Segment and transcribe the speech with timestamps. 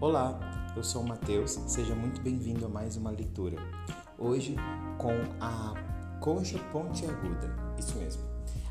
[0.00, 0.40] Olá,
[0.74, 3.58] eu sou o Matheus, seja muito bem-vindo a mais uma leitura.
[4.18, 4.56] Hoje
[4.96, 5.74] com a
[6.20, 8.22] Concha Pontiaguda, isso mesmo.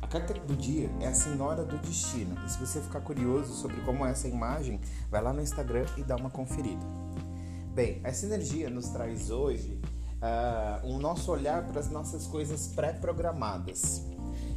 [0.00, 3.78] A carta do dia é a Senhora do Destino, e se você ficar curioso sobre
[3.82, 4.80] como é essa imagem,
[5.10, 6.86] vai lá no Instagram e dá uma conferida.
[7.74, 9.78] Bem, essa energia nos traz hoje
[10.22, 14.02] uh, um nosso olhar para as nossas coisas pré-programadas.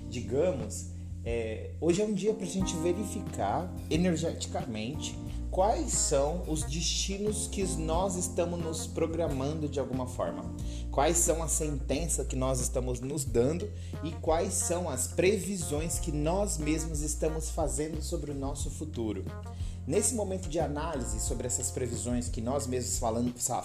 [0.09, 0.93] Digamos,
[1.23, 5.17] é, hoje é um dia para a gente verificar energeticamente
[5.51, 10.43] quais são os destinos que nós estamos nos programando de alguma forma,
[10.89, 13.69] quais são as sentenças que nós estamos nos dando
[14.03, 19.25] e quais são as previsões que nós mesmos estamos fazendo sobre o nosso futuro.
[19.85, 22.99] Nesse momento de análise sobre essas previsões que nós mesmos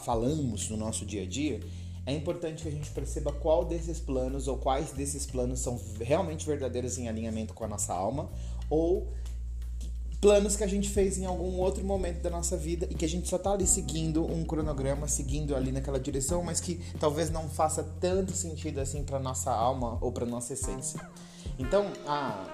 [0.04, 1.60] falamos no nosso dia a dia,
[2.06, 6.46] é importante que a gente perceba qual desses planos ou quais desses planos são realmente
[6.46, 8.30] verdadeiros em alinhamento com a nossa alma
[8.70, 9.08] ou
[10.20, 13.08] planos que a gente fez em algum outro momento da nossa vida e que a
[13.08, 17.48] gente só tá ali seguindo um cronograma, seguindo ali naquela direção, mas que talvez não
[17.48, 21.00] faça tanto sentido assim para nossa alma ou para nossa essência.
[21.58, 22.46] Então, a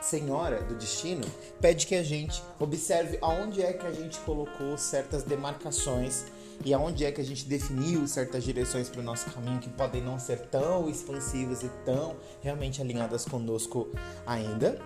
[0.00, 1.24] Senhora do Destino
[1.60, 6.24] pede que a gente observe aonde é que a gente colocou certas demarcações
[6.64, 10.02] e aonde é que a gente definiu certas direções para o nosso caminho que podem
[10.02, 13.88] não ser tão expansivas e tão realmente alinhadas conosco
[14.26, 14.78] ainda.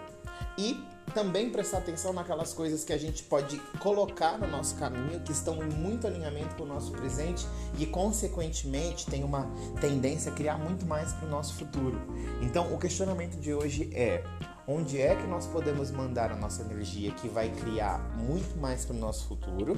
[0.58, 5.32] E também prestar atenção naquelas coisas que a gente pode colocar no nosso caminho, que
[5.32, 7.46] estão em muito alinhamento com o nosso presente
[7.78, 12.00] e, consequentemente, tem uma tendência a criar muito mais para o nosso futuro.
[12.40, 14.24] Então, o questionamento de hoje é:
[14.66, 18.94] onde é que nós podemos mandar a nossa energia que vai criar muito mais para
[18.94, 19.76] o nosso futuro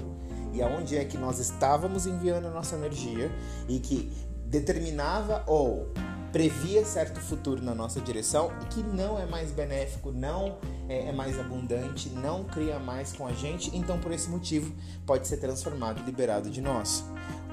[0.53, 3.31] e aonde é que nós estávamos enviando a nossa energia
[3.69, 4.13] e que
[4.47, 5.93] determinava ou
[6.35, 11.13] previa certo futuro na nossa direção e que não é mais benéfico, não é, é,
[11.13, 14.75] mais abundante, não cria mais com a gente, então por esse motivo
[15.07, 17.05] pode ser transformado e liberado de nós.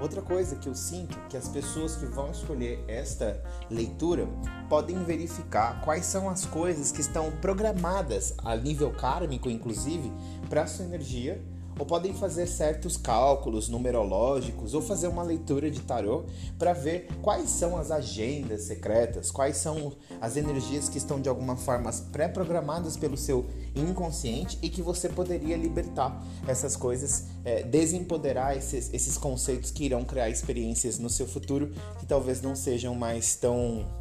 [0.01, 3.39] Outra coisa que eu sinto que as pessoas que vão escolher esta
[3.69, 4.27] leitura
[4.67, 10.11] podem verificar quais são as coisas que estão programadas a nível kármico, inclusive,
[10.49, 11.39] para sua energia
[11.77, 16.25] ou podem fazer certos cálculos numerológicos ou fazer uma leitura de tarô
[16.57, 21.55] para ver quais são as agendas secretas, quais são as energias que estão de alguma
[21.55, 23.45] forma pré-programadas pelo seu
[23.75, 30.03] inconsciente e que você poderia libertar essas coisas, é, desempoderar esses, esses conceitos que irão
[30.03, 34.00] criar experiências no seu futuro que talvez não sejam mais tão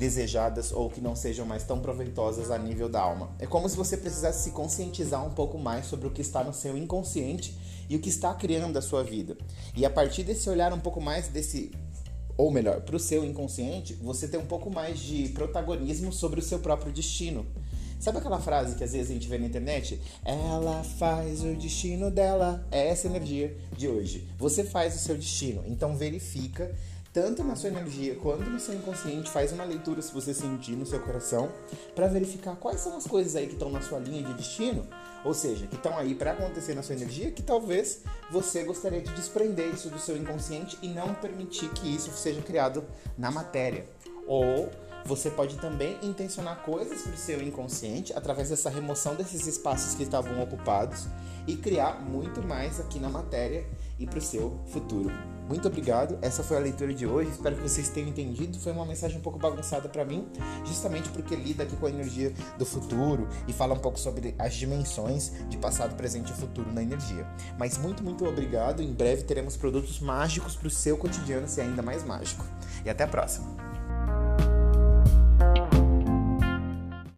[0.00, 3.30] desejadas ou que não sejam mais tão proveitosas a nível da alma.
[3.38, 6.54] É como se você precisasse se conscientizar um pouco mais sobre o que está no
[6.54, 7.54] seu inconsciente
[7.86, 9.36] e o que está criando a sua vida.
[9.76, 11.70] E a partir desse olhar um pouco mais desse
[12.38, 16.42] ou melhor, para o seu inconsciente, você tem um pouco mais de protagonismo sobre o
[16.42, 17.44] seu próprio destino.
[17.98, 20.00] Sabe aquela frase que às vezes a gente vê na internet?
[20.24, 22.66] Ela faz o destino dela.
[22.70, 24.26] É essa energia de hoje.
[24.38, 25.62] Você faz o seu destino.
[25.66, 26.74] Então verifica
[27.12, 30.86] tanto na sua energia quanto no seu inconsciente, faz uma leitura se você sentir no
[30.86, 31.50] seu coração,
[31.94, 34.86] para verificar quais são as coisas aí que estão na sua linha de destino,
[35.24, 39.12] ou seja, que estão aí para acontecer na sua energia, que talvez você gostaria de
[39.12, 42.84] desprender isso do seu inconsciente e não permitir que isso seja criado
[43.18, 43.84] na matéria.
[44.26, 44.70] Ou
[45.04, 50.04] você pode também intencionar coisas para o seu inconsciente através dessa remoção desses espaços que
[50.04, 51.06] estavam ocupados
[51.46, 53.66] e criar muito mais aqui na matéria
[53.98, 55.39] e para o seu futuro.
[55.50, 56.16] Muito obrigado.
[56.22, 57.28] Essa foi a leitura de hoje.
[57.28, 58.56] Espero que vocês tenham entendido.
[58.60, 60.24] Foi uma mensagem um pouco bagunçada para mim,
[60.64, 64.54] justamente porque lida aqui com a energia do futuro e fala um pouco sobre as
[64.54, 67.26] dimensões de passado, presente e futuro na energia.
[67.58, 68.80] Mas muito, muito obrigado.
[68.80, 72.46] Em breve teremos produtos mágicos para o seu cotidiano ser ainda mais mágico.
[72.84, 73.79] E até a próxima.